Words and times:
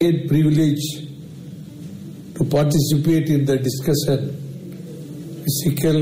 great 0.00 0.28
privilege 0.28 0.84
to 2.36 2.44
participate 2.44 3.28
in 3.30 3.44
the 3.44 3.58
discussion, 3.58 4.20
physical 5.42 5.96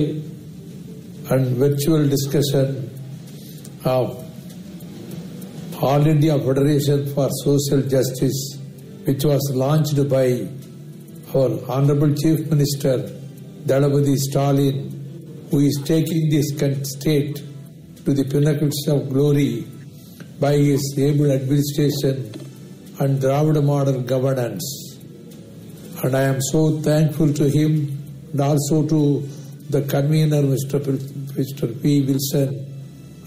and 1.32 1.56
virtual 1.56 2.06
discussion 2.06 2.90
of 3.86 4.22
All 5.82 6.06
India 6.06 6.38
Federation 6.38 7.06
for 7.14 7.30
Social 7.42 7.80
Justice, 7.88 8.58
which 9.06 9.24
was 9.24 9.50
launched 9.54 10.06
by 10.10 10.46
our 11.34 11.58
Honorable 11.66 12.14
Chief 12.16 12.50
Minister 12.50 12.98
Thalapathi 13.64 14.16
Stalin, 14.16 15.48
who 15.50 15.60
is 15.60 15.80
taking 15.86 16.28
this 16.28 16.48
state 16.82 17.42
to 18.04 18.12
the 18.12 18.24
pinnacles 18.24 18.86
of 18.88 19.08
glory 19.08 19.66
by 20.38 20.52
his 20.52 20.82
able 20.98 21.32
administration 21.32 22.45
and 22.98 23.20
Dravida 23.20 23.62
model 23.62 24.00
governance. 24.00 24.98
And 26.02 26.16
I 26.16 26.22
am 26.22 26.40
so 26.40 26.80
thankful 26.80 27.32
to 27.34 27.48
him 27.48 27.96
and 28.32 28.40
also 28.40 28.86
to 28.86 29.28
the 29.70 29.82
convener, 29.82 30.42
Mr. 30.42 30.82
P- 30.84 31.42
Mr. 31.42 31.82
P. 31.82 32.02
Wilson, 32.02 32.50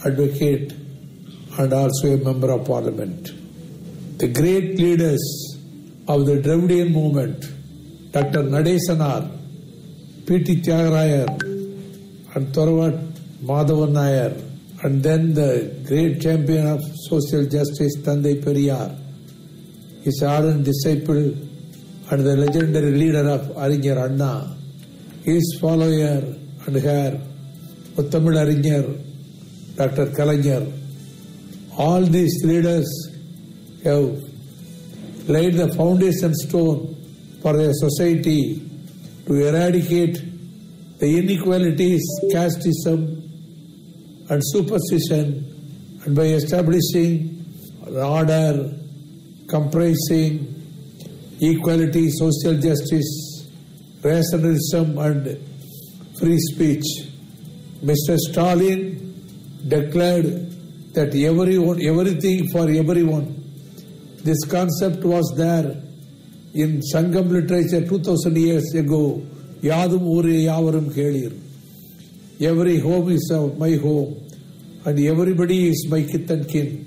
advocate, 0.05 0.73
and 1.57 1.73
also 1.73 2.13
a 2.13 2.17
member 2.17 2.51
of 2.51 2.65
parliament. 2.65 3.31
The 4.17 4.27
great 4.27 4.77
leaders 4.77 5.57
of 6.07 6.25
the 6.25 6.41
Dravidian 6.41 6.91
movement, 6.91 7.41
Dr. 8.11 8.43
Nadesanar, 8.43 9.29
P.T. 10.25 10.61
Tyagarayan, 10.61 11.41
and 12.35 12.47
Taravath 12.53 12.99
Madhavan 13.43 13.91
Nair, 13.91 14.35
and 14.83 15.03
then 15.03 15.33
the 15.33 15.83
great 15.87 16.21
champion 16.21 16.67
of 16.67 16.81
social 17.09 17.45
justice, 17.45 17.97
Tandai 17.97 18.41
Periyar, 18.43 18.95
his 20.03 20.21
ardent 20.23 20.63
disciple 20.63 21.33
and 22.11 22.25
the 22.25 22.35
legendary 22.37 22.91
leader 22.91 23.27
of 23.29 23.41
Arignar 23.55 24.09
Anna, 24.09 24.55
his 25.23 25.57
follower 25.61 26.23
and 26.65 26.75
her, 26.75 27.21
Muthamizh 27.95 28.39
Arignar, 28.43 28.85
Dr. 29.75 30.07
Kalaignar. 30.07 30.71
All 31.77 32.01
these 32.01 32.43
leaders 32.43 32.89
have 33.83 34.17
laid 35.27 35.53
the 35.53 35.73
foundation 35.75 36.33
stone 36.33 36.95
for 37.41 37.57
a 37.57 37.73
society 37.73 38.61
to 39.25 39.33
eradicate 39.33 40.21
the 40.99 41.17
inequalities, 41.17 42.01
casteism, 42.33 43.21
and 44.29 44.41
superstition, 44.43 45.45
and 46.03 46.15
by 46.15 46.23
establishing 46.23 47.45
order 47.87 48.75
comprising 49.49 50.55
equality, 51.41 52.09
social 52.11 52.55
justice, 52.57 53.47
rationalism, 54.03 54.97
and 54.97 55.37
free 56.19 56.37
speech. 56.37 56.85
Mr. 57.83 58.17
Stalin 58.17 58.77
declared 59.67 60.49
that 60.93 61.15
everyone, 61.15 61.81
everything 61.81 62.47
for 62.51 62.69
everyone. 62.69 63.35
This 64.23 64.43
concept 64.45 65.03
was 65.03 65.33
there 65.37 65.81
in 66.53 66.81
Sangam 66.93 67.29
literature 67.29 67.87
2000 67.87 68.37
years 68.37 68.73
ago. 68.75 69.21
Yadum 69.61 70.01
ure 70.01 70.33
yavarum 70.49 70.91
kelir. 70.93 71.33
Every 72.41 72.79
home 72.79 73.09
is 73.09 73.31
uh, 73.33 73.47
my 73.57 73.75
home, 73.75 74.25
and 74.85 74.99
everybody 74.99 75.69
is 75.69 75.87
my 75.89 76.01
kith 76.03 76.29
and 76.29 76.47
kin. 76.47 76.85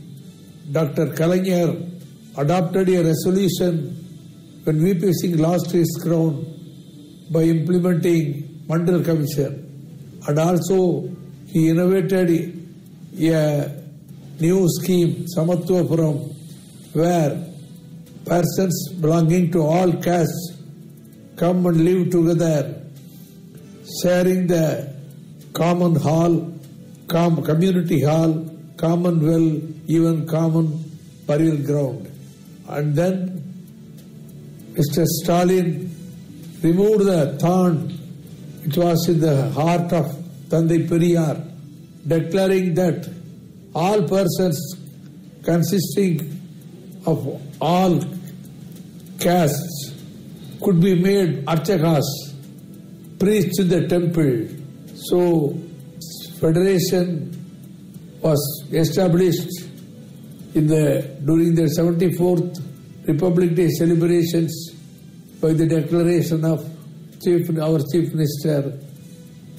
Dr. 0.70 1.08
Kalaignar 1.08 1.92
adopted 2.36 2.88
a 2.88 3.04
resolution 3.04 3.98
when 4.64 4.80
VP 4.82 5.12
Singh 5.20 5.38
lost 5.38 5.70
his 5.70 5.90
crown 6.02 6.46
by 7.30 7.42
implementing 7.42 8.64
Mandal 8.68 9.04
Commission. 9.04 9.52
And 10.26 10.38
also 10.38 11.08
he 11.46 11.68
innovated 11.68 12.30
a 13.18 13.82
new 14.40 14.68
scheme, 14.80 15.26
Samathuvapuram, 15.36 16.34
where 16.94 17.52
persons 18.24 18.92
belonging 19.00 19.50
to 19.52 19.62
all 19.62 19.92
castes 19.94 20.56
come 21.36 21.66
and 21.66 21.84
live 21.84 22.10
together, 22.10 22.82
sharing 24.02 24.46
the 24.46 24.94
common 25.52 25.96
hall, 25.96 26.52
com- 27.08 27.42
community 27.42 28.02
hall, 28.02 28.48
common 28.76 29.20
well, 29.26 29.60
even 29.88 30.26
common 30.26 30.66
burial 31.26 31.56
ground. 31.58 32.08
And 32.68 32.94
then 32.94 33.42
Mr. 34.74 35.04
Stalin 35.04 35.94
removed 36.62 37.04
the 37.04 37.36
thorn 37.40 37.98
it 38.64 38.76
was 38.76 39.08
in 39.08 39.20
the 39.20 39.50
heart 39.50 39.92
of 39.92 40.06
Tandai 40.48 40.88
Periyar, 40.88 41.36
declaring 42.06 42.74
that 42.74 43.08
all 43.74 44.06
persons 44.06 44.58
consisting 45.42 46.40
of 47.04 47.42
all 47.60 48.00
castes 49.18 49.94
could 50.62 50.80
be 50.80 50.94
made 50.94 51.44
archakas, 51.46 52.04
priests 53.18 53.58
in 53.58 53.68
the 53.68 53.88
temple. 53.88 54.46
So, 54.94 55.58
federation 56.38 57.30
was 58.20 58.40
established 58.70 59.50
in 60.54 60.66
the 60.66 61.16
during 61.24 61.54
the 61.54 61.62
74th 61.62 62.60
Republic 63.06 63.54
Day 63.54 63.68
celebrations 63.68 64.70
by 65.40 65.52
the 65.52 65.66
declaration 65.66 66.44
of 66.44 66.64
chief, 67.22 67.48
our 67.58 67.78
chief 67.90 68.12
minister, 68.12 68.78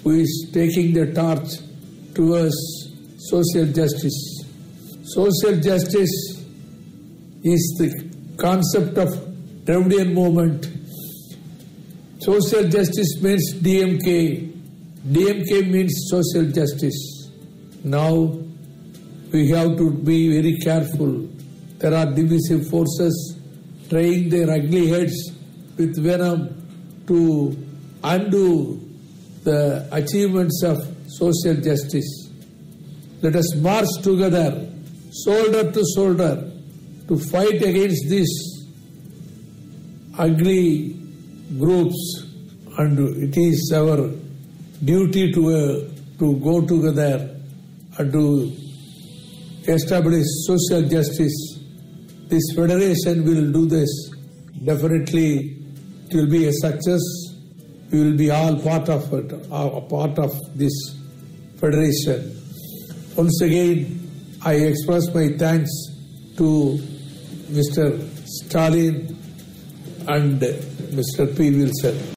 who 0.04 0.12
is 0.12 0.50
taking 0.54 0.94
the 0.94 1.12
torch 1.14 1.60
towards 2.14 2.56
social 3.18 3.66
justice. 3.66 4.46
Social 5.04 5.60
justice 5.60 6.44
is 7.44 7.76
the 7.80 8.36
concept 8.38 8.98
of 8.98 9.10
Dravidian 9.66 10.14
movement. 10.14 10.68
Social 12.20 12.70
justice 12.70 13.22
means 13.22 13.54
DMK. 13.56 14.52
DMK 15.08 15.70
means 15.70 15.92
social 16.10 16.46
justice. 16.52 17.30
Now 17.84 18.40
we 19.34 19.50
have 19.50 19.76
to 19.78 19.92
be 19.92 20.30
very 20.32 20.58
careful. 20.60 21.28
There 21.80 21.94
are 21.94 22.06
divisive 22.06 22.70
forces 22.70 23.16
trying 23.90 24.30
their 24.30 24.50
ugly 24.50 24.88
heads 24.90 25.16
with 25.76 25.98
venom 25.98 26.42
to 27.08 27.58
undo 28.04 28.80
the 29.44 29.88
achievements 29.92 30.62
of 30.64 30.78
social 31.08 31.56
justice. 31.56 32.30
Let 33.24 33.36
us 33.36 33.56
march 33.56 33.88
together, 34.04 34.70
shoulder 35.26 35.72
to 35.72 35.84
shoulder, 35.96 36.52
to 37.08 37.18
fight 37.18 37.62
against 37.62 38.08
these 38.10 38.34
ugly 40.18 40.94
groups, 41.58 42.00
and 42.78 43.00
it 43.24 43.36
is 43.36 43.72
our 43.74 44.12
duty 44.84 45.32
to, 45.32 45.50
uh, 45.50 46.20
to 46.20 46.38
go 46.40 46.62
together 46.62 47.36
and 47.98 48.12
to 48.12 48.54
establish 49.68 50.26
social 50.46 50.82
justice. 50.84 51.60
This 52.28 52.44
federation 52.56 53.24
will 53.24 53.52
do 53.52 53.66
this. 53.68 53.90
Definitely, 54.64 55.58
it 56.10 56.16
will 56.16 56.30
be 56.30 56.48
a 56.48 56.54
success. 56.54 57.02
We 57.92 58.04
will 58.04 58.18
be 58.18 58.32
all 58.32 58.60
part 58.60 58.90
of 58.90 59.14
it, 59.14 59.34
uh, 59.52 59.70
a 59.74 59.82
part 59.82 60.18
of 60.18 60.32
this 60.56 60.74
federation. 61.60 62.40
Once 63.16 63.42
again, 63.42 64.00
I 64.44 64.56
express 64.56 65.14
my 65.14 65.30
thanks 65.38 65.72
to 66.38 66.80
Mr. 67.52 68.02
Stalin 68.26 69.16
and 70.08 70.42
Mr. 70.42 71.38
P. 71.38 71.52
Wilson. 71.52 72.14